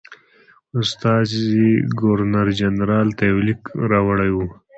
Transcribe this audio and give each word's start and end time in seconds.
استازي 0.81 1.61
ګورنرجنرال 1.99 3.07
ته 3.17 3.23
یو 3.31 3.39
لیک 3.47 3.61
راوړی 3.91 4.31
وو. 4.33 4.45